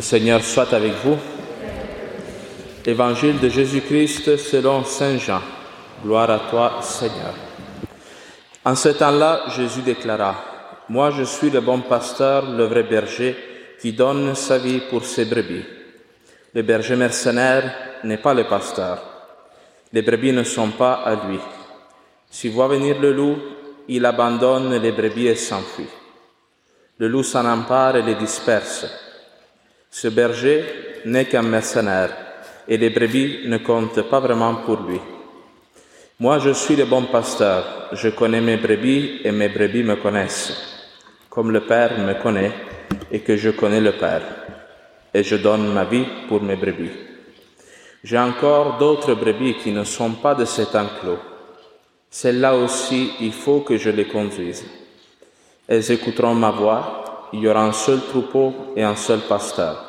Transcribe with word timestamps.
Le 0.00 0.02
Seigneur 0.02 0.42
soit 0.42 0.72
avec 0.72 0.94
vous. 1.04 1.18
Évangile 2.86 3.38
de 3.38 3.50
Jésus-Christ 3.50 4.38
selon 4.38 4.82
Saint 4.82 5.18
Jean. 5.18 5.42
Gloire 6.02 6.30
à 6.30 6.38
toi, 6.50 6.78
Seigneur. 6.80 7.34
En 8.64 8.74
ce 8.76 8.88
temps-là, 8.88 9.42
Jésus 9.54 9.82
déclara, 9.82 10.36
Moi 10.88 11.10
je 11.10 11.24
suis 11.24 11.50
le 11.50 11.60
bon 11.60 11.80
pasteur, 11.82 12.50
le 12.50 12.64
vrai 12.64 12.84
berger, 12.84 13.36
qui 13.78 13.92
donne 13.92 14.34
sa 14.34 14.56
vie 14.56 14.80
pour 14.88 15.04
ses 15.04 15.26
brebis. 15.26 15.66
Le 16.54 16.62
berger 16.62 16.96
mercenaire 16.96 17.70
n'est 18.02 18.22
pas 18.22 18.32
le 18.32 18.44
pasteur. 18.44 19.02
Les 19.92 20.00
brebis 20.00 20.32
ne 20.32 20.44
sont 20.44 20.70
pas 20.70 20.94
à 20.94 21.14
lui. 21.26 21.38
S'il 22.30 22.52
voit 22.52 22.68
venir 22.68 22.98
le 22.98 23.12
loup, 23.12 23.36
il 23.86 24.06
abandonne 24.06 24.74
les 24.76 24.92
brebis 24.92 25.26
et 25.26 25.34
s'enfuit. 25.34 25.90
Le 26.96 27.06
loup 27.06 27.22
s'en 27.22 27.44
empare 27.44 27.96
et 27.96 28.02
les 28.02 28.14
disperse. 28.14 28.86
Ce 29.90 30.08
berger 30.08 30.64
n'est 31.04 31.24
qu'un 31.24 31.42
mercenaire 31.42 32.16
et 32.68 32.76
les 32.76 32.90
brebis 32.90 33.40
ne 33.46 33.58
comptent 33.58 34.02
pas 34.08 34.20
vraiment 34.20 34.54
pour 34.56 34.80
lui. 34.82 35.00
Moi, 36.20 36.38
je 36.38 36.50
suis 36.50 36.76
le 36.76 36.84
bon 36.84 37.04
pasteur, 37.06 37.88
je 37.92 38.10
connais 38.10 38.40
mes 38.40 38.56
brebis 38.56 39.20
et 39.24 39.32
mes 39.32 39.48
brebis 39.48 39.82
me 39.82 39.96
connaissent, 39.96 40.52
comme 41.28 41.50
le 41.50 41.62
Père 41.62 41.98
me 41.98 42.14
connaît 42.22 42.52
et 43.10 43.20
que 43.20 43.36
je 43.36 43.50
connais 43.50 43.80
le 43.80 43.92
Père, 43.92 44.22
et 45.12 45.24
je 45.24 45.36
donne 45.36 45.72
ma 45.72 45.84
vie 45.84 46.06
pour 46.28 46.42
mes 46.42 46.56
brebis. 46.56 46.90
J'ai 48.04 48.18
encore 48.18 48.78
d'autres 48.78 49.14
brebis 49.14 49.54
qui 49.54 49.72
ne 49.72 49.84
sont 49.84 50.12
pas 50.12 50.34
de 50.34 50.44
cet 50.44 50.76
enclos. 50.76 51.18
Celles-là 52.10 52.54
aussi, 52.54 53.12
il 53.20 53.32
faut 53.32 53.60
que 53.60 53.76
je 53.76 53.90
les 53.90 54.06
conduise. 54.06 54.64
Elles 55.66 55.90
écouteront 55.90 56.34
ma 56.34 56.50
voix 56.50 57.04
il 57.32 57.40
y 57.40 57.48
aura 57.48 57.64
un 57.64 57.72
seul 57.72 58.00
troupeau 58.00 58.54
et 58.76 58.82
un 58.82 58.96
seul 58.96 59.20
pasteur. 59.20 59.84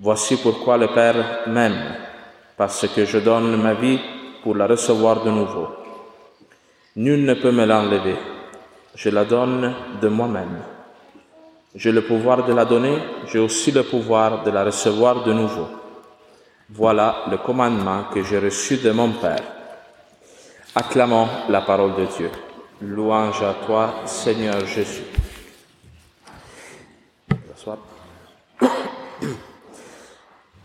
Voici 0.00 0.36
pourquoi 0.36 0.76
le 0.76 0.88
Père 0.88 1.42
m'aime, 1.46 1.96
parce 2.56 2.86
que 2.88 3.04
je 3.04 3.18
donne 3.18 3.56
ma 3.60 3.74
vie 3.74 4.00
pour 4.42 4.54
la 4.54 4.66
recevoir 4.66 5.22
de 5.22 5.30
nouveau. 5.30 5.68
Nul 6.96 7.24
ne 7.24 7.34
peut 7.34 7.52
me 7.52 7.64
l'enlever, 7.64 8.16
je 8.94 9.10
la 9.10 9.24
donne 9.24 9.74
de 10.00 10.08
moi-même. 10.08 10.58
J'ai 11.74 11.90
le 11.90 12.02
pouvoir 12.02 12.44
de 12.44 12.52
la 12.52 12.64
donner, 12.64 12.98
j'ai 13.26 13.40
aussi 13.40 13.72
le 13.72 13.82
pouvoir 13.82 14.44
de 14.44 14.50
la 14.50 14.64
recevoir 14.64 15.24
de 15.24 15.32
nouveau. 15.32 15.66
Voilà 16.70 17.24
le 17.30 17.36
commandement 17.38 18.04
que 18.12 18.22
j'ai 18.22 18.38
reçu 18.38 18.76
de 18.76 18.90
mon 18.90 19.10
Père. 19.10 19.42
Acclamons 20.74 21.28
la 21.48 21.60
parole 21.60 21.94
de 21.94 22.06
Dieu. 22.16 22.30
Louange 22.80 23.42
à 23.42 23.54
toi, 23.66 23.94
Seigneur 24.06 24.64
Jésus. 24.66 25.04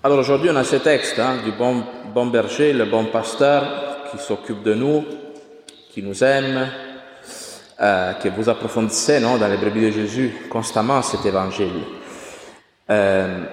Alors 0.01 0.19
aujourd'hui, 0.19 0.49
on 0.49 0.55
a 0.55 0.63
ce 0.63 0.77
texte 0.77 1.19
hein, 1.19 1.39
du 1.43 1.51
bon, 1.51 2.27
berger, 2.27 2.71
le 2.71 2.85
bon 2.85 3.03
pasteur 3.07 4.07
qui 4.09 4.17
s'occupe 4.17 4.63
de 4.63 4.73
nous, 4.73 5.03
qui 5.91 6.01
nous 6.01 6.23
aime, 6.23 6.69
euh, 7.81 8.13
que 8.13 8.29
vous 8.29 8.47
approfondissez 8.47 9.19
non, 9.19 9.35
dans 9.35 9.49
les 9.49 9.57
brebis 9.57 9.87
de 9.87 9.91
Jésus 9.91 10.33
constamment 10.49 11.01
cet 11.01 11.25
évangile. 11.25 11.83
Euh, 12.89 13.43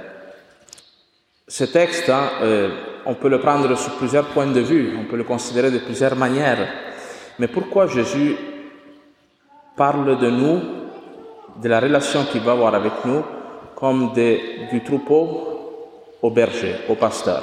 ce 1.49 1.65
texte, 1.65 2.11
hein, 2.11 2.31
euh, 2.43 2.71
on 3.07 3.15
peut 3.15 3.29
le 3.29 3.41
prendre 3.41 3.77
sous 3.77 3.91
plusieurs 3.99 4.27
points 4.27 4.47
de 4.47 4.61
vue, 4.61 4.97
on 5.01 5.11
peut 5.11 5.17
le 5.17 5.25
considérer 5.25 5.73
de 5.73 5.79
plusieurs 5.79 6.15
manières. 6.15 6.69
Mais 7.41 7.49
pourquoi 7.49 7.89
Jésus 7.89 8.37
parle 9.77 10.17
de 10.21 10.31
nous, 10.31 10.61
de 11.61 11.69
la 11.69 11.81
relation 11.81 12.25
qu'il 12.27 12.43
va 12.43 12.53
avoir 12.53 12.77
avec 12.77 13.05
nous, 13.05 13.25
comme 13.75 14.13
du 14.15 14.85
troupeau 14.85 15.56
au 16.23 16.31
berger, 16.31 16.75
au 16.89 16.95
pasteur. 16.95 17.43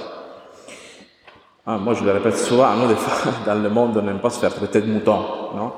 Ah, 1.66 1.78
moi, 1.78 1.94
je 1.94 2.04
le 2.04 2.12
répète 2.12 2.38
souvent, 2.38 2.74
nous, 2.76 2.88
des 2.88 2.96
fois, 2.96 3.32
dans 3.46 3.62
le 3.62 3.70
monde, 3.70 3.98
on 3.98 4.02
n'aime 4.02 4.20
pas 4.20 4.30
se 4.30 4.40
faire 4.40 4.54
traiter 4.54 4.82
de 4.82 4.92
mouton, 4.92 5.20
non? 5.56 5.72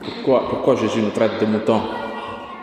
Pourquoi, 0.00 0.48
pourquoi 0.48 0.76
Jésus 0.76 1.02
nous 1.02 1.10
traite 1.10 1.40
de 1.40 1.46
mouton 1.46 1.80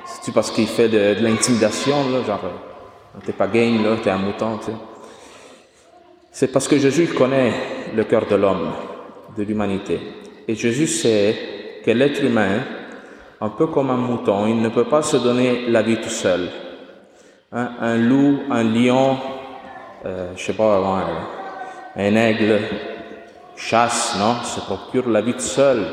C'est-tu 0.06 0.31
parce 0.31 0.52
qu'il 0.52 0.68
fait 0.68 0.90
de, 0.90 1.22
l'intimidation, 1.22 1.96
genre, 2.25 2.40
euh, 2.44 3.19
t'es 3.25 3.34
pas 3.34 3.47
game, 3.47 3.84
là, 3.84 3.97
t'es 4.02 4.09
un 4.09 4.18
mouton, 4.18 4.58
tu 4.58 4.68
sais? 4.68 4.78
C'est 6.31 6.47
parce 6.47 6.68
que 6.68 6.78
Jésus 6.78 7.07
connaît 7.07 7.53
le 7.96 8.03
cœur 8.03 8.25
de 8.25 8.36
l'homme, 8.36 8.72
de 9.38 9.44
l'humanité. 9.44 10.00
Et 10.47 10.56
Jésus 10.56 10.88
sait 10.88 11.36
que 11.86 11.92
l'être 11.92 12.24
humain, 12.24 12.59
un 13.40 13.50
peu 13.50 13.68
comme 13.68 13.90
un 13.90 13.97
mouton, 13.97 14.47
il 14.47 14.62
ne 14.62 14.69
peut 14.69 14.86
pas 14.86 15.02
se 15.02 15.18
donner 15.18 15.68
la 15.68 15.81
vie 15.81 15.97
tout 15.97 16.09
seul 16.09 16.50
un, 17.56 17.97
loup, 17.97 18.40
un 18.50 18.63
lion, 18.63 19.18
euh, 20.06 20.34
je 20.36 20.44
sais 20.44 20.54
pas, 20.54 20.80
un, 21.96 22.16
aigle 22.16 22.60
chasse, 23.56 24.16
non, 24.20 24.44
se 24.44 24.60
procure 24.60 25.10
la 25.10 25.22
vie 25.22 25.34
seul, 25.40 25.84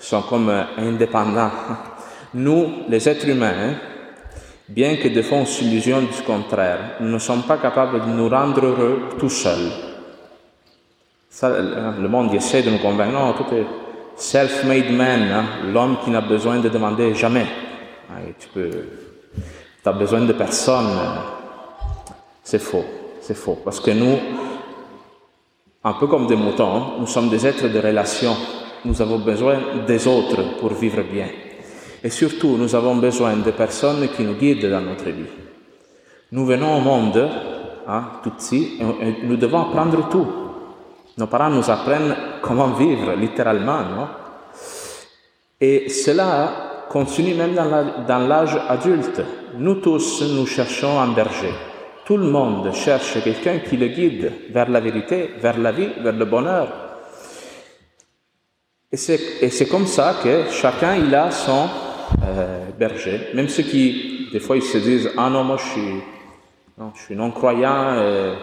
sont 0.00 0.22
comme 0.22 0.48
euh, 0.48 0.64
indépendants. 0.78 1.50
Nous, 2.34 2.84
les 2.88 3.08
êtres 3.08 3.28
humains, 3.28 3.54
hein, 3.56 3.74
bien 4.68 4.96
que 4.96 5.08
des 5.08 5.22
fois 5.22 5.38
on 5.38 5.46
s'illusionne 5.46 6.06
du 6.06 6.22
contraire, 6.22 6.96
nous 7.00 7.08
ne 7.08 7.18
sommes 7.18 7.44
pas 7.44 7.58
capables 7.58 8.00
de 8.00 8.10
nous 8.10 8.28
rendre 8.28 8.64
heureux 8.64 9.02
tout 9.18 9.28
seuls. 9.28 9.70
le 11.42 12.08
monde 12.08 12.34
essaie 12.34 12.62
de 12.62 12.70
nous 12.70 12.78
convaincre, 12.78 13.12
non, 13.12 13.32
tout 13.34 13.54
est 13.54 13.66
self-made 14.16 14.90
man, 14.90 15.22
hein, 15.22 15.44
l'homme 15.72 15.98
qui 16.02 16.10
n'a 16.10 16.20
besoin 16.20 16.58
de 16.58 16.68
demander 16.68 17.14
jamais. 17.14 17.46
tu 18.40 18.48
peux 18.48 18.70
as 19.84 19.92
besoin 19.92 20.22
de 20.22 20.32
personne, 20.32 20.98
c'est 22.42 22.58
faux, 22.58 22.84
c'est 23.26 23.34
faux. 23.34 23.58
Parce 23.64 23.80
que 23.80 23.90
nous, 23.90 24.16
un 25.82 25.92
peu 25.94 26.06
comme 26.06 26.26
des 26.26 26.36
moutons, 26.36 26.98
nous 27.00 27.06
sommes 27.06 27.28
des 27.28 27.44
êtres 27.46 27.68
de 27.68 27.78
relation. 27.78 28.34
Nous 28.84 29.02
avons 29.02 29.18
besoin 29.18 29.56
des 29.86 30.06
autres 30.06 30.58
pour 30.60 30.72
vivre 30.74 31.02
bien. 31.02 31.28
Et 32.04 32.10
surtout, 32.10 32.56
nous 32.56 32.74
avons 32.74 32.96
besoin 32.96 33.36
de 33.36 33.50
personnes 33.50 34.08
qui 34.08 34.22
nous 34.22 34.34
guident 34.34 34.70
dans 34.70 34.80
notre 34.80 35.06
vie. 35.06 35.32
Nous 36.30 36.46
venons 36.46 36.76
au 36.76 36.80
monde, 36.80 37.28
hein, 37.88 38.04
tout 38.22 38.32
et 38.54 39.24
nous 39.24 39.36
devons 39.36 39.62
apprendre 39.62 40.08
tout. 40.08 40.26
Nos 41.18 41.26
parents 41.26 41.50
nous 41.50 41.68
apprennent 41.70 42.14
comment 42.42 42.68
vivre, 42.72 43.14
littéralement, 43.14 43.80
non? 43.80 44.08
Et 45.60 45.88
cela 45.88 46.84
continue 46.88 47.34
même 47.34 47.54
dans 47.54 48.18
l'âge 48.18 48.58
adulte. 48.68 49.22
Nous 49.58 49.76
tous, 49.76 50.22
nous 50.22 50.46
cherchons 50.46 51.00
un 51.00 51.08
berger. 51.08 51.54
Tout 52.06 52.18
le 52.18 52.30
monde 52.30 52.72
cherche 52.72 53.20
quelqu'un 53.24 53.58
qui 53.58 53.76
le 53.76 53.88
guide 53.88 54.30
vers 54.50 54.70
la 54.70 54.78
vérité, 54.78 55.30
vers 55.40 55.58
la 55.58 55.72
vie, 55.72 55.88
vers 56.00 56.12
le 56.12 56.24
bonheur. 56.24 56.68
Et 58.92 58.96
c'est 58.96 59.68
comme 59.68 59.86
ça 59.86 60.14
que 60.22 60.44
chacun, 60.48 60.94
il 60.94 61.12
a 61.12 61.32
son 61.32 61.68
euh, 62.22 62.66
berger. 62.78 63.30
Même 63.34 63.48
ceux 63.48 63.64
qui, 63.64 64.28
des 64.32 64.38
fois, 64.38 64.56
ils 64.56 64.62
se 64.62 64.78
disent, 64.78 65.10
ah 65.18 65.28
non, 65.28 65.42
moi 65.42 65.56
je 65.56 65.64
suis, 65.64 66.00
non, 66.78 66.92
je 66.94 67.02
suis 67.02 67.16
non-croyant. 67.16 67.96
Euh, 67.96 68.36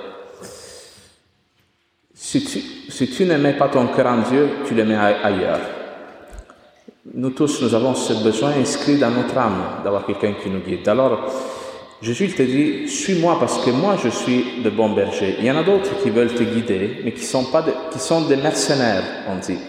si 2.14 2.44
tu, 2.44 2.60
si 2.92 3.26
pas 3.58 3.70
ton 3.70 3.88
cœur 3.88 4.08
en 4.08 4.30
Dieu, 4.30 4.50
tu 4.68 4.74
le 4.74 4.84
mets 4.84 4.98
ailleurs. 4.98 5.62
Nous 7.14 7.30
tous, 7.30 7.62
nous 7.62 7.74
avons 7.74 7.96
ce 7.96 8.22
besoin 8.22 8.52
inscrit 8.60 8.98
dans 8.98 9.12
notre 9.12 9.38
âme 9.38 9.84
d'avoir 9.86 10.06
quelqu'un 10.06 10.34
qui 10.34 10.50
nous 10.50 10.60
guide. 10.60 10.86
Alors, 10.90 11.32
Jésus 12.02 12.30
te 12.30 12.44
dit, 12.44 12.88
suis-moi 12.88 13.38
parce 13.40 13.64
que 13.64 13.72
moi 13.72 13.96
je 14.04 14.10
suis 14.10 14.62
le 14.64 14.70
bon 14.70 14.90
berger. 14.90 15.38
Il 15.40 15.46
y 15.46 15.52
en 15.52 15.58
a 15.58 15.64
d'autres 15.64 16.02
qui 16.02 16.10
veulent 16.10 16.34
te 16.34 16.44
guider, 16.44 17.02
mais 17.04 17.14
qui 17.14 17.24
sont, 17.24 17.46
pas 17.46 17.64
qui 17.92 18.00
sont 18.00 18.28
des 18.28 18.36
mercenaires, 18.36 19.04
on 19.30 19.38
dit. 19.38 19.60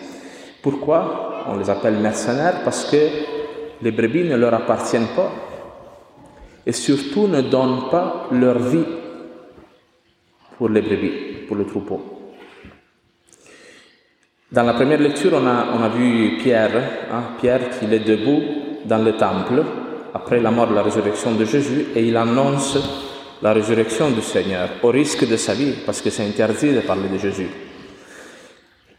Pourquoi 0.61 1.44
on 1.49 1.56
les 1.56 1.71
appelle 1.71 1.94
mercenaires? 1.99 2.62
Parce 2.65 2.91
que 2.91 2.97
les 3.82 3.93
brebis 3.93 4.25
ne 4.25 4.37
leur 4.37 4.55
appartiennent 4.55 5.15
pas 5.15 5.31
et 6.67 6.73
surtout 6.73 7.29
ne 7.29 7.43
donnent 7.43 7.88
pas 7.91 8.27
leur 8.32 8.59
vie 8.59 8.85
pour 10.56 10.70
les 10.70 10.81
brebis, 10.81 11.47
pour 11.47 11.56
le 11.56 11.67
troupeau. 11.67 12.00
Dans 14.50 14.62
la 14.62 14.75
première 14.75 15.00
lecture, 15.00 15.32
on 15.35 15.47
a, 15.47 15.67
on 15.77 15.82
a 15.82 15.88
vu 15.88 16.38
Pierre, 16.38 17.09
hein, 17.12 17.23
Pierre 17.41 17.70
qui 17.70 17.87
est 17.87 17.99
debout 17.99 18.41
dans 18.85 19.03
le 19.03 19.17
temple 19.17 19.62
après 20.15 20.41
la 20.41 20.53
mort 20.53 20.73
la 20.73 20.83
résurrection 20.83 21.33
de 21.35 21.45
Jésus 21.45 21.87
et 21.95 22.05
il 22.05 22.17
annonce 22.17 22.79
la 23.43 23.53
résurrection 23.53 24.11
du 24.11 24.23
Seigneur 24.23 24.69
au 24.83 24.89
risque 24.89 25.29
de 25.29 25.37
sa 25.37 25.55
vie 25.55 25.75
parce 25.85 26.01
que 26.01 26.09
c'est 26.09 26.25
interdit 26.25 26.73
de 26.73 26.81
parler 26.81 27.09
de 27.09 27.19
Jésus. 27.19 27.49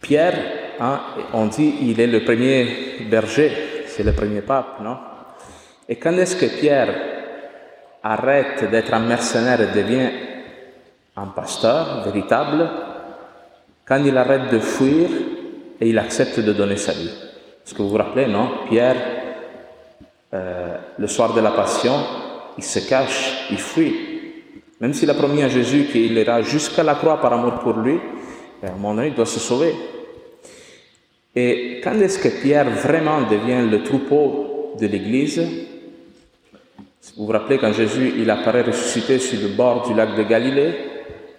Pierre, 0.02 0.38
hein, 0.80 1.00
on 1.34 1.48
dit, 1.48 1.76
il 1.82 2.00
est 2.00 2.08
le 2.08 2.24
premier 2.24 3.08
berger, 3.10 3.52
c'est 3.88 4.04
le 4.04 4.12
premier 4.12 4.42
pape, 4.42 4.82
non? 4.84 4.98
Et 5.88 5.96
quand 5.96 6.14
est-ce 6.14 6.36
que 6.36 6.60
Pierre 6.60 6.94
arrête 8.04 8.70
d'être 8.70 8.94
un 8.94 9.00
mercenaire 9.00 9.62
et 9.62 9.74
devient 9.74 10.10
un 11.16 11.28
pasteur 11.28 12.04
véritable? 12.04 12.70
Quand 13.88 14.04
il 14.04 14.18
arrête 14.18 14.52
de 14.52 14.60
fuir 14.60 15.10
et 15.80 15.90
il 15.90 15.98
accepte 15.98 16.40
de 16.40 16.54
donner 16.54 16.78
sa 16.78 16.92
vie. 16.92 17.10
Est-ce 17.66 17.74
que 17.74 17.82
vous 17.82 17.90
vous 17.90 17.98
rappelez, 17.98 18.28
non? 18.28 18.50
Pierre, 18.70 18.96
euh, 20.36 20.78
le 20.98 21.08
soir 21.08 21.34
de 21.34 21.40
la 21.40 21.52
Passion, 21.52 21.94
il 22.58 22.64
se 22.64 22.80
cache, 22.80 23.48
il 23.52 23.58
fuit. 23.58 23.96
Même 24.82 24.94
s'il 24.94 25.10
a 25.10 25.14
promis 25.14 25.42
à 25.44 25.48
Jésus 25.50 25.86
qu'il 25.92 26.18
ira 26.18 26.42
jusqu'à 26.42 26.84
la 26.84 26.96
croix 26.96 27.22
par 27.22 27.32
amour 27.32 27.60
pour 27.60 27.74
lui, 27.74 27.98
à 28.62 28.68
un 28.68 28.72
moment 28.72 28.94
donné, 28.96 29.08
il 29.08 29.14
doit 29.14 29.26
se 29.26 29.40
sauver. 29.40 29.74
Et 31.36 31.80
quand 31.84 32.00
est-ce 32.02 32.20
que 32.20 32.28
Pierre 32.42 32.70
vraiment 32.70 33.22
devient 33.22 33.70
le 33.70 33.84
troupeau 33.84 34.74
de 34.80 34.88
l'Église? 34.88 35.42
Vous 37.16 37.26
vous 37.26 37.32
rappelez 37.32 37.58
quand 37.58 37.72
Jésus 37.72 38.14
il 38.18 38.30
apparaît 38.30 38.64
ressuscité 38.64 39.20
sur 39.20 39.40
le 39.40 39.56
bord 39.56 39.88
du 39.88 39.94
lac 39.94 40.16
de 40.16 40.24
Galilée 40.24 40.74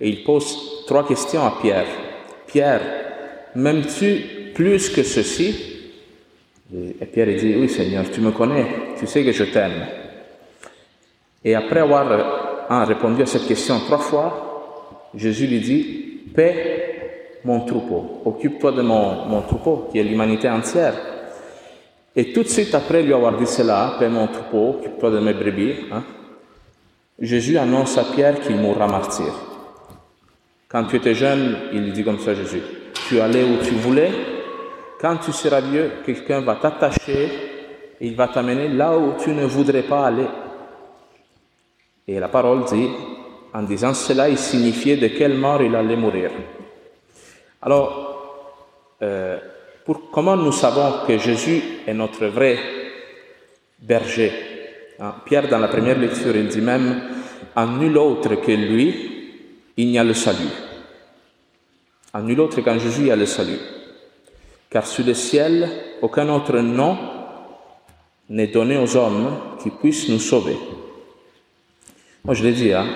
et 0.00 0.08
il 0.08 0.24
pose 0.24 0.84
trois 0.86 1.06
questions 1.06 1.44
à 1.44 1.58
Pierre. 1.60 1.86
Pierre, 2.46 2.80
m'aimes-tu 3.54 4.52
plus 4.54 4.88
que 4.88 5.02
ceci? 5.02 5.75
Et 6.74 7.06
Pierre 7.06 7.28
dit, 7.36 7.54
oui 7.56 7.68
Seigneur, 7.68 8.04
tu 8.10 8.20
me 8.20 8.32
connais, 8.32 8.66
tu 8.98 9.06
sais 9.06 9.24
que 9.24 9.32
je 9.32 9.44
t'aime. 9.44 9.86
Et 11.44 11.54
après 11.54 11.80
avoir 11.80 12.66
hein, 12.68 12.84
répondu 12.84 13.22
à 13.22 13.26
cette 13.26 13.46
question 13.46 13.78
trois 13.80 13.98
fois, 13.98 15.08
Jésus 15.14 15.46
lui 15.46 15.60
dit, 15.60 16.20
paix 16.34 17.40
mon 17.44 17.60
troupeau, 17.60 18.22
occupe-toi 18.24 18.72
de 18.72 18.82
mon, 18.82 19.42
troupeau, 19.42 19.88
qui 19.92 20.00
est 20.00 20.02
l'humanité 20.02 20.50
entière. 20.50 20.94
Et 22.16 22.32
tout 22.32 22.42
de 22.42 22.48
suite 22.48 22.74
après 22.74 23.02
lui 23.02 23.14
avoir 23.14 23.38
dit 23.38 23.46
cela, 23.46 23.94
paix 24.00 24.08
mon 24.08 24.26
troupeau, 24.26 24.78
occupe-toi 24.78 25.10
de 25.12 25.20
mes 25.20 25.34
brebis, 25.34 25.74
hein, 25.92 26.02
Jésus 27.20 27.56
annonce 27.56 27.96
à 27.96 28.04
Pierre 28.04 28.40
qu'il 28.40 28.56
mourra 28.56 28.88
martyr. 28.88 29.32
Quand 30.68 30.84
tu 30.84 30.96
étais 30.96 31.14
jeune, 31.14 31.56
il 31.72 31.92
dit 31.92 32.02
comme 32.02 32.18
ça 32.18 32.34
Jésus, 32.34 32.60
tu 33.08 33.20
allais 33.20 33.44
où 33.44 33.62
tu 33.62 33.74
voulais, 33.74 34.10
quand 35.00 35.16
tu 35.18 35.32
seras 35.32 35.60
vieux, 35.60 35.92
quelqu'un 36.04 36.40
va 36.40 36.56
t'attacher 36.56 37.46
il 38.00 38.14
va 38.14 38.28
t'amener 38.28 38.68
là 38.68 38.96
où 38.96 39.14
tu 39.22 39.30
ne 39.30 39.44
voudrais 39.44 39.82
pas 39.82 40.06
aller. 40.06 40.26
Et 42.06 42.20
la 42.20 42.28
parole 42.28 42.64
dit, 42.64 42.88
en 43.52 43.62
disant 43.62 43.94
cela, 43.94 44.28
il 44.28 44.38
signifiait 44.38 44.96
de 44.96 45.08
quelle 45.08 45.36
mort 45.36 45.62
il 45.62 45.74
allait 45.74 45.96
mourir. 45.96 46.30
Alors, 47.62 48.52
euh, 49.02 49.38
comment 50.12 50.36
nous 50.36 50.52
savons 50.52 51.06
que 51.06 51.18
Jésus 51.18 51.62
est 51.86 51.94
notre 51.94 52.26
vrai 52.26 52.58
berger? 53.80 54.32
Hein? 55.00 55.14
Pierre, 55.24 55.48
dans 55.48 55.58
la 55.58 55.68
première 55.68 55.98
lecture, 55.98 56.36
il 56.36 56.48
dit 56.48 56.60
même, 56.60 57.02
en 57.54 57.66
nul 57.66 57.96
autre 57.96 58.36
que 58.36 58.52
lui, 58.52 59.32
il 59.76 59.88
n'y 59.88 59.98
a 59.98 60.04
le 60.04 60.14
salut. 60.14 60.52
En 62.12 62.22
nul 62.22 62.40
autre 62.40 62.60
qu'en 62.60 62.78
Jésus, 62.78 63.02
il 63.02 63.06
y 63.08 63.10
a 63.10 63.16
le 63.16 63.26
salut 63.26 63.75
car 64.70 64.86
sous 64.86 65.04
le 65.04 65.14
ciel, 65.14 65.68
aucun 66.02 66.28
autre 66.28 66.58
nom 66.58 66.96
n'est 68.28 68.48
donné 68.48 68.76
aux 68.76 68.96
hommes 68.96 69.36
qui 69.62 69.70
puissent 69.70 70.08
nous 70.08 70.18
sauver. 70.18 70.56
Moi, 72.24 72.34
je 72.34 72.42
l'ai 72.42 72.52
dit, 72.52 72.72
hein, 72.72 72.86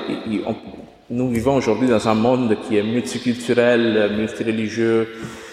nous 1.09 1.31
vivons 1.31 1.57
aujourd'hui 1.57 1.89
dans 1.89 2.09
un 2.09 2.15
monde 2.15 2.57
qui 2.67 2.77
est 2.77 2.83
multiculturel, 2.83 4.17
multireligieux, 4.17 5.09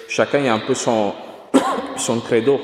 chacun 0.08 0.46
a 0.46 0.54
un 0.54 0.60
peu 0.60 0.74
son, 0.74 1.14
son 1.98 2.20
credo. 2.20 2.60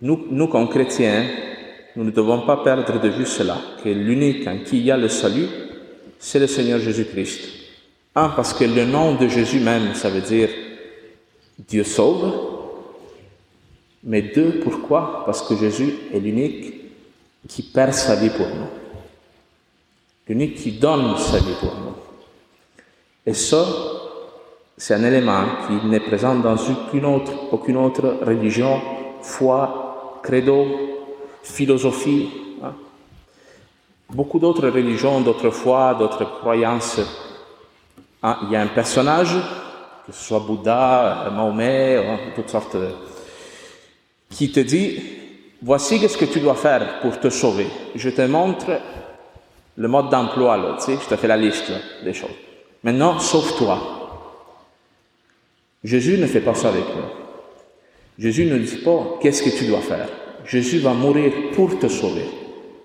Nous, 0.00 0.26
nous, 0.30 0.48
comme 0.48 0.68
chrétiens, 0.68 1.24
nous 1.94 2.04
ne 2.04 2.10
devons 2.10 2.40
pas 2.46 2.58
perdre 2.58 3.00
de 3.00 3.08
vue 3.08 3.26
cela, 3.26 3.58
que 3.82 3.88
l'unique 3.88 4.46
en 4.46 4.58
qui 4.58 4.78
il 4.78 4.84
y 4.84 4.90
a 4.90 4.96
le 4.96 5.08
salut, 5.08 5.48
c'est 6.18 6.38
le 6.38 6.46
Seigneur 6.46 6.78
Jésus-Christ. 6.78 7.40
Un, 8.14 8.30
parce 8.30 8.54
que 8.54 8.64
le 8.64 8.84
nom 8.86 9.14
de 9.14 9.28
Jésus 9.28 9.60
même, 9.60 9.94
ça 9.94 10.08
veut 10.08 10.22
dire 10.22 10.48
Dieu 11.58 11.84
sauve. 11.84 12.32
Mais 14.04 14.22
deux, 14.22 14.60
pourquoi? 14.60 15.24
Parce 15.24 15.42
que 15.42 15.56
Jésus 15.56 15.94
est 16.12 16.20
l'unique 16.20 16.74
qui 17.48 17.62
perd 17.62 17.92
sa 17.92 18.14
vie 18.14 18.30
pour 18.30 18.46
nous. 18.46 18.68
L'unique 20.28 20.56
qui 20.56 20.72
donne 20.72 21.16
sa 21.18 21.38
vie 21.38 21.54
pour 21.60 21.74
nous. 21.74 21.94
Et 23.24 23.34
ça, 23.34 23.64
c'est 24.76 24.94
un 24.94 25.04
élément 25.04 25.44
qui 25.66 25.86
n'est 25.86 26.00
présent 26.00 26.36
dans 26.36 26.56
aucune 27.50 27.76
autre, 27.76 28.18
religion, 28.22 28.80
foi, 29.22 30.20
credo, 30.22 30.66
philosophie. 31.42 32.28
Hein. 32.62 32.74
Beaucoup 34.10 34.38
d'autres 34.38 34.68
religions, 34.68 35.20
d'autres 35.20 35.50
foi, 35.50 35.94
d'autres 35.94 36.38
croyances. 36.38 37.00
Hein. 38.22 38.36
Il 38.42 38.50
y 38.50 38.56
a 38.56 38.62
un 38.62 38.68
personnage 38.68 39.36
que 40.06 40.12
ce 40.12 40.24
soit 40.24 40.40
Bouddha, 40.40 41.30
Mahomet, 41.34 41.96
hein, 41.96 42.18
toutes 42.34 42.48
sortes, 42.48 42.76
qui 44.30 44.52
te 44.52 44.60
dit, 44.60 45.00
voici 45.62 45.98
ce 46.08 46.16
que 46.16 46.24
tu 46.26 46.40
dois 46.40 46.54
faire 46.54 47.00
pour 47.00 47.18
te 47.18 47.28
sauver. 47.28 47.66
Je 47.94 48.10
te 48.10 48.22
montre 48.22 48.80
le 49.76 49.88
mode 49.88 50.10
d'emploi, 50.10 50.56
là, 50.56 50.76
tu 50.78 50.84
sais, 50.84 50.98
je 51.02 51.08
te 51.08 51.16
fais 51.16 51.28
la 51.28 51.36
liste 51.36 51.72
des 52.04 52.14
choses. 52.14 52.30
Maintenant, 52.82 53.18
sauve-toi. 53.18 53.78
Jésus 55.82 56.18
ne 56.18 56.26
fait 56.26 56.40
pas 56.40 56.54
ça 56.54 56.68
avec 56.68 56.84
nous. 56.84 57.02
Jésus 58.18 58.46
ne 58.46 58.58
dit 58.58 58.76
pas 58.76 59.18
qu'est-ce 59.20 59.42
que 59.42 59.50
tu 59.50 59.66
dois 59.66 59.80
faire. 59.80 60.08
Jésus 60.44 60.78
va 60.78 60.92
mourir 60.92 61.32
pour 61.54 61.78
te 61.78 61.88
sauver. 61.88 62.26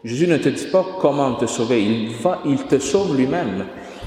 Jésus 0.03 0.27
ne 0.27 0.37
te 0.37 0.49
dit 0.49 0.67
pas 0.71 0.85
comment 0.99 1.35
te 1.35 1.45
sauver. 1.45 1.83
Il 1.83 2.09
va, 2.15 2.41
il 2.45 2.57
te 2.63 2.79
sauve 2.79 3.15
lui-même. 3.15 3.65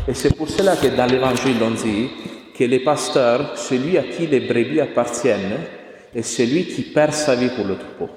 Et 0.08 0.14
c'est 0.14 0.36
pour 0.36 0.48
cela 0.48 0.76
que 0.76 0.88
dans 0.88 1.06
l'évangile, 1.06 1.56
on 1.62 1.70
dit, 1.70 2.10
que 2.56 2.64
les 2.64 2.78
pasteurs, 2.78 3.58
celui 3.58 3.98
à 3.98 4.04
qui 4.04 4.26
les 4.26 4.40
brebis 4.40 4.80
appartiennent, 4.80 5.58
est 6.14 6.22
celui 6.22 6.66
qui 6.66 6.82
perd 6.82 7.12
sa 7.12 7.34
vie 7.34 7.50
pour 7.50 7.66
le 7.66 7.76
troupeau. 7.76 8.08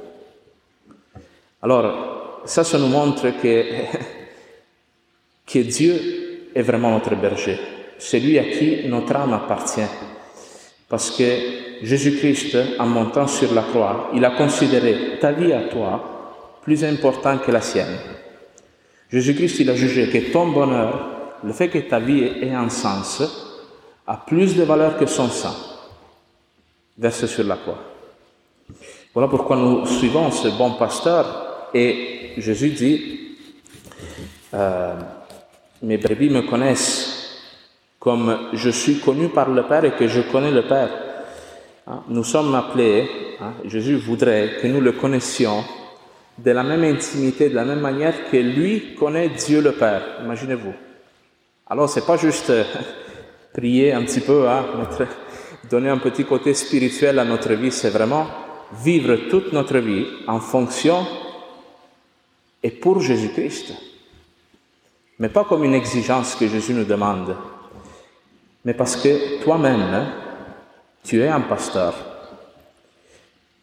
Alors, 1.61 2.41
ça, 2.45 2.63
ça 2.63 2.77
nous 2.77 2.87
montre 2.87 3.31
que, 3.41 3.65
que 5.45 5.59
Dieu 5.59 6.49
est 6.53 6.61
vraiment 6.61 6.91
notre 6.91 7.15
berger, 7.15 7.59
celui 7.97 8.37
à 8.37 8.43
qui 8.43 8.87
notre 8.87 9.15
âme 9.15 9.33
appartient. 9.33 9.89
Parce 10.87 11.11
que 11.11 11.83
Jésus-Christ, 11.83 12.57
en 12.79 12.85
montant 12.85 13.27
sur 13.27 13.53
la 13.53 13.63
croix, 13.63 14.11
il 14.13 14.23
a 14.23 14.31
considéré 14.31 15.17
ta 15.19 15.31
vie 15.31 15.51
à 15.51 15.63
toi 15.63 16.59
plus 16.61 16.83
importante 16.83 17.43
que 17.43 17.51
la 17.51 17.61
sienne. 17.61 17.97
Jésus-Christ, 19.11 19.59
il 19.59 19.69
a 19.69 19.75
jugé 19.75 20.09
que 20.09 20.31
ton 20.31 20.47
bonheur, 20.47 21.39
le 21.43 21.53
fait 21.53 21.69
que 21.69 21.79
ta 21.79 21.99
vie 21.99 22.23
ait 22.23 22.53
un 22.53 22.69
sens, 22.69 23.46
a 24.07 24.17
plus 24.17 24.55
de 24.55 24.63
valeur 24.63 24.97
que 24.97 25.05
son 25.05 25.27
sang 25.27 25.55
versé 26.97 27.27
sur 27.27 27.43
la 27.43 27.57
croix. 27.57 27.77
Voilà 29.13 29.27
pourquoi 29.27 29.57
nous 29.57 29.85
suivons 29.85 30.31
ce 30.31 30.47
bon 30.57 30.71
pasteur 30.73 31.69
et 31.73 32.31
Jésus 32.37 32.69
dit, 32.69 33.37
euh, 34.53 34.95
mes 35.83 35.97
brebis 35.97 36.29
me 36.29 36.41
connaissent 36.41 37.17
comme 37.99 38.49
je 38.53 38.69
suis 38.69 38.99
connu 38.99 39.29
par 39.29 39.49
le 39.49 39.63
Père 39.63 39.83
et 39.85 39.91
que 39.91 40.07
je 40.07 40.21
connais 40.21 40.51
le 40.51 40.63
Père. 40.63 40.89
Hein, 41.87 42.03
nous 42.09 42.23
sommes 42.23 42.55
appelés, 42.55 43.09
hein, 43.41 43.53
Jésus 43.65 43.95
voudrait 43.95 44.57
que 44.61 44.67
nous 44.67 44.81
le 44.81 44.93
connaissions 44.93 45.63
de 46.37 46.51
la 46.51 46.63
même 46.63 46.83
intimité, 46.83 47.49
de 47.49 47.55
la 47.55 47.65
même 47.65 47.79
manière 47.79 48.29
que 48.29 48.37
lui 48.37 48.95
connaît 48.95 49.29
Dieu 49.29 49.61
le 49.61 49.73
Père. 49.73 50.01
Imaginez-vous. 50.23 50.73
Alors, 51.69 51.89
c'est 51.89 52.05
pas 52.05 52.17
juste 52.17 52.51
prier 53.57 53.91
un 53.91 54.03
petit 54.03 54.19
peu, 54.19 54.47
hein, 54.47 54.63
donner 55.67 55.89
un 55.89 55.97
petit 55.97 56.23
côté 56.25 56.53
spirituel 56.53 57.17
à 57.17 57.25
notre 57.25 57.53
vie, 57.53 57.71
c'est 57.71 57.89
vraiment 57.89 58.27
vivre 58.83 59.15
toute 59.31 59.51
notre 59.51 59.79
vie 59.79 60.05
en 60.27 60.39
fonction 60.39 61.03
et 62.61 62.69
pour 62.69 63.01
Jésus-Christ. 63.01 63.73
Mais 65.17 65.29
pas 65.29 65.43
comme 65.43 65.63
une 65.63 65.73
exigence 65.73 66.35
que 66.35 66.47
Jésus 66.47 66.75
nous 66.75 66.83
demande, 66.83 67.35
mais 68.63 68.75
parce 68.75 68.95
que 68.95 69.41
toi-même, 69.43 69.81
hein, 69.81 70.07
tu 71.03 71.19
es 71.23 71.27
un 71.27 71.41
pasteur. 71.41 71.95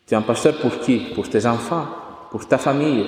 Tu 0.09 0.15
es 0.15 0.17
un 0.17 0.23
pasteur 0.23 0.59
pour 0.59 0.81
qui? 0.81 1.13
Pour 1.15 1.29
tes 1.29 1.47
enfants, 1.47 1.87
pour 2.33 2.49
ta 2.49 2.59
famille, 2.59 3.07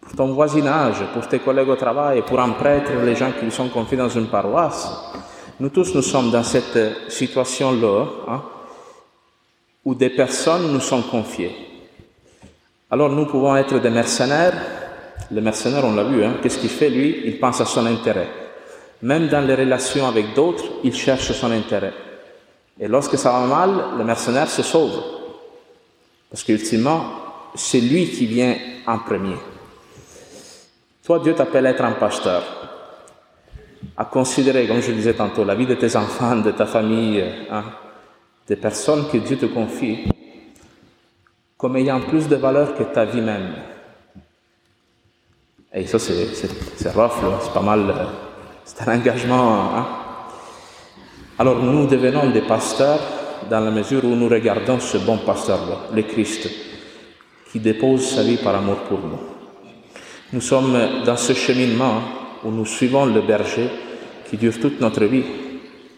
pour 0.00 0.14
ton 0.16 0.28
voisinage, 0.32 1.04
pour 1.12 1.28
tes 1.28 1.40
collègues 1.40 1.68
au 1.68 1.76
travail, 1.76 2.22
pour 2.22 2.40
un 2.40 2.50
prêtre, 2.52 2.92
les 3.04 3.16
gens 3.16 3.32
qui 3.38 3.50
sont 3.50 3.68
confiés 3.68 3.98
dans 3.98 4.08
une 4.08 4.28
paroisse. 4.28 4.88
Nous 5.60 5.68
tous, 5.68 5.94
nous 5.94 6.00
sommes 6.00 6.30
dans 6.30 6.42
cette 6.42 7.10
situation-là, 7.10 8.06
hein, 8.28 8.42
où 9.84 9.94
des 9.94 10.08
personnes 10.08 10.72
nous 10.72 10.80
sont 10.80 11.02
confiées. 11.02 11.54
Alors 12.90 13.10
nous 13.10 13.26
pouvons 13.26 13.54
être 13.54 13.78
des 13.78 13.90
mercenaires. 13.90 14.54
Le 15.30 15.42
mercenaire, 15.42 15.84
on 15.84 15.94
l'a 15.94 16.04
vu, 16.04 16.24
hein, 16.24 16.36
qu'est-ce 16.42 16.56
qu'il 16.56 16.70
fait 16.70 16.88
lui? 16.88 17.24
Il 17.26 17.38
pense 17.38 17.60
à 17.60 17.66
son 17.66 17.84
intérêt. 17.84 18.28
Même 19.02 19.28
dans 19.28 19.46
les 19.46 19.54
relations 19.54 20.08
avec 20.08 20.32
d'autres, 20.34 20.64
il 20.82 20.94
cherche 20.94 21.30
son 21.32 21.50
intérêt. 21.50 21.92
Et 22.80 22.88
lorsque 22.88 23.18
ça 23.18 23.30
va 23.30 23.46
mal, 23.46 23.98
le 23.98 24.04
mercenaire 24.04 24.48
se 24.48 24.62
sauve. 24.62 24.98
Parce 26.30 26.42
qu'ultimement, 26.42 27.04
c'est 27.54 27.80
lui 27.80 28.08
qui 28.08 28.24
vient 28.24 28.56
en 28.86 28.98
premier. 28.98 29.36
Toi, 31.04 31.18
Dieu 31.18 31.34
t'appelle 31.34 31.66
à 31.66 31.70
être 31.70 31.84
un 31.84 31.92
pasteur, 31.92 32.42
à 34.00 34.06
considérer, 34.06 34.66
comme 34.66 34.80
je 34.80 34.92
disais 34.92 35.12
tantôt, 35.12 35.44
la 35.44 35.54
vie 35.54 35.66
de 35.66 35.74
tes 35.74 35.94
enfants, 35.94 36.36
de 36.36 36.52
ta 36.52 36.64
famille, 36.64 37.22
hein, 37.50 37.64
des 38.48 38.56
personnes 38.56 39.06
que 39.12 39.18
Dieu 39.18 39.36
te 39.36 39.44
confie, 39.44 40.08
comme 41.58 41.76
ayant 41.76 42.00
plus 42.00 42.26
de 42.26 42.36
valeur 42.36 42.74
que 42.74 42.82
ta 42.82 43.04
vie 43.04 43.20
même. 43.20 43.52
Et 45.74 45.86
ça, 45.86 45.98
c'est 45.98 46.90
rough, 46.94 47.12
c'est 47.42 47.52
pas 47.52 47.60
mal, 47.60 47.90
euh, 47.90 48.04
c'est 48.64 48.88
un 48.88 48.96
engagement. 48.96 49.76
Hein. 49.76 49.86
Alors 51.38 51.62
nous 51.62 51.86
devenons 51.86 52.30
des 52.30 52.40
pasteurs 52.40 53.00
dans 53.50 53.60
la 53.60 53.70
mesure 53.70 54.02
où 54.06 54.16
nous 54.16 54.30
regardons 54.30 54.80
ce 54.80 54.96
bon 54.96 55.18
pasteur-là, 55.18 55.94
le 55.94 56.02
Christ, 56.04 56.48
qui 57.52 57.60
dépose 57.60 58.14
sa 58.14 58.22
vie 58.22 58.38
par 58.38 58.54
amour 58.54 58.76
pour 58.88 59.00
nous. 59.00 59.20
Nous 60.32 60.40
sommes 60.40 61.04
dans 61.04 61.18
ce 61.18 61.34
cheminement 61.34 62.00
où 62.44 62.50
nous 62.50 62.64
suivons 62.64 63.04
le 63.04 63.20
berger 63.20 63.68
qui 64.30 64.36
dure 64.36 64.58
toute 64.60 64.80
notre 64.80 65.04
vie. 65.04 65.24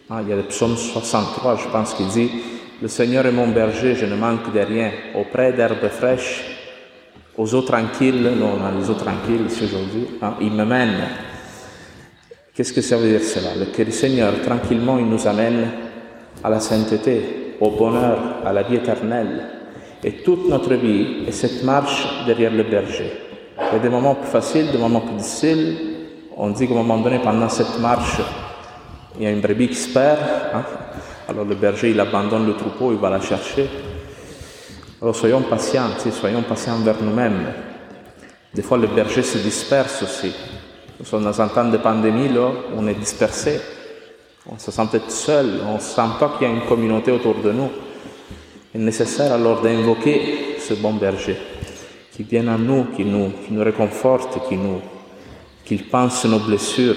Ah, 0.09 0.19
il 0.23 0.29
y 0.29 0.33
a 0.33 0.35
le 0.35 0.43
psaume 0.43 0.75
63, 0.75 1.55
je 1.57 1.67
pense, 1.69 1.93
qui 1.93 2.03
dit 2.05 2.29
Le 2.81 2.87
Seigneur 2.87 3.27
est 3.27 3.31
mon 3.31 3.47
berger, 3.47 3.95
je 3.95 4.07
ne 4.07 4.15
manque 4.15 4.51
de 4.51 4.59
rien. 4.59 4.91
Auprès 5.13 5.53
d'herbes 5.53 5.87
fraîches, 5.89 6.43
aux 7.37 7.53
eaux 7.53 7.61
tranquilles, 7.61 8.31
non, 8.39 8.57
on 8.59 8.65
a 8.65 8.71
les 8.71 8.89
eaux 8.89 8.95
tranquilles 8.95 9.45
ici 9.47 9.65
aujourd'hui, 9.65 10.07
hein, 10.21 10.33
il 10.41 10.51
me 10.51 10.65
mène. 10.65 10.95
Qu'est-ce 12.55 12.73
que 12.73 12.81
ça 12.81 12.97
veut 12.97 13.07
dire 13.07 13.23
cela? 13.23 13.65
Que 13.71 13.83
le 13.83 13.91
Seigneur, 13.91 14.33
tranquillement, 14.41 14.97
il 14.97 15.05
nous 15.05 15.27
amène 15.27 15.67
à 16.43 16.49
la 16.49 16.59
sainteté, 16.59 17.55
au 17.61 17.69
bonheur, 17.69 18.17
à 18.43 18.51
la 18.51 18.63
vie 18.63 18.75
éternelle. 18.75 19.45
Et 20.03 20.23
toute 20.23 20.49
notre 20.49 20.73
vie 20.73 21.25
est 21.27 21.31
cette 21.31 21.63
marche 21.63 22.25
derrière 22.25 22.51
le 22.51 22.63
berger. 22.63 23.11
Il 23.59 23.73
y 23.73 23.79
a 23.79 23.79
des 23.79 23.89
moments 23.89 24.15
plus 24.15 24.29
faciles, 24.29 24.71
des 24.71 24.77
moments 24.77 25.01
plus 25.01 25.15
difficiles. 25.17 25.92
On 26.37 26.49
dit 26.49 26.67
qu'à 26.67 26.73
un 26.73 26.77
moment 26.77 26.97
donné, 26.97 27.19
pendant 27.19 27.49
cette 27.49 27.79
marche, 27.79 28.19
il 29.17 29.23
y 29.23 29.27
a 29.27 29.31
une 29.31 29.41
brebis 29.41 29.69
qui 29.69 29.75
se 29.75 29.93
perd. 29.93 30.19
Hein. 30.53 30.63
Alors 31.29 31.45
le 31.45 31.55
berger, 31.55 31.91
il 31.91 31.99
abandonne 31.99 32.47
le 32.47 32.55
troupeau, 32.55 32.91
il 32.91 32.97
va 32.97 33.09
la 33.09 33.21
chercher. 33.21 33.69
Alors 35.01 35.15
soyons 35.15 35.41
patients, 35.41 35.89
soyons 36.11 36.41
patients 36.41 36.75
envers 36.75 37.01
nous-mêmes. 37.01 37.53
Des 38.53 38.61
fois, 38.61 38.77
le 38.77 38.87
berger 38.87 39.23
se 39.23 39.37
disperse 39.37 40.03
aussi. 40.03 40.33
Nous 40.99 41.05
sommes 41.05 41.23
dans 41.23 41.41
un 41.41 41.47
temps 41.47 41.69
de 41.69 41.77
pandémie, 41.77 42.29
on 42.75 42.87
est 42.87 42.93
dispersé. 42.93 43.59
On 44.49 44.57
se 44.57 44.71
sent 44.71 44.83
peut-être 44.91 45.11
seul, 45.11 45.61
on 45.67 45.75
ne 45.75 45.79
sent 45.79 46.01
pas 46.19 46.33
qu'il 46.37 46.47
y 46.47 46.51
a 46.51 46.53
une 46.53 46.65
communauté 46.65 47.11
autour 47.11 47.35
de 47.35 47.51
nous. 47.51 47.69
Il 48.73 48.81
est 48.81 48.83
nécessaire 48.83 49.33
alors 49.33 49.61
d'invoquer 49.61 50.57
ce 50.59 50.73
bon 50.73 50.93
berger 50.93 51.37
qui 52.11 52.23
vienne 52.23 52.49
à 52.49 52.57
nous, 52.57 52.85
qui 52.95 53.05
nous, 53.05 53.31
qui 53.45 53.53
nous 53.53 53.63
réconforte, 53.63 54.47
qui 54.47 54.55
nous, 54.55 54.81
qu'il 55.65 55.85
pense 55.85 56.25
nos 56.25 56.39
blessures, 56.39 56.95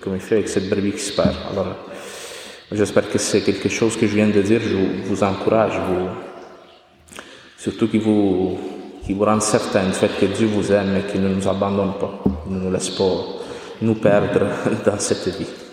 comme 0.00 0.14
il 0.14 0.20
fait 0.20 0.36
avec 0.36 0.48
cette 0.48 0.68
brebis 0.68 0.92
qui 0.92 1.00
se 1.00 1.12
perd. 1.12 1.34
Alors, 1.50 1.76
j'espère 2.70 3.08
que 3.10 3.18
c'est 3.18 3.42
quelque 3.42 3.68
chose 3.68 3.96
que 3.96 4.06
je 4.06 4.14
viens 4.14 4.28
de 4.28 4.42
dire, 4.42 4.60
je 4.60 4.76
vous, 5.08 5.22
encourage, 5.22 5.74
surtout 7.58 7.88
qui 7.88 7.98
vous, 7.98 8.58
qui 9.04 9.14
vous 9.14 9.24
rend 9.24 9.40
certain 9.40 9.90
fait 9.92 10.10
que 10.20 10.26
Dieu 10.26 10.46
vous 10.46 10.72
aime 10.72 10.96
et 10.96 11.10
qu'il 11.10 11.22
ne 11.22 11.28
nous 11.28 11.48
abandonne 11.48 11.94
pas, 11.98 12.22
ne 12.48 12.58
nous 12.58 12.70
laisse 12.70 12.90
pas 12.90 13.12
nous 13.82 13.94
perdre 13.94 14.46
dans 14.86 14.98
cette 14.98 15.28
vie. 15.36 15.63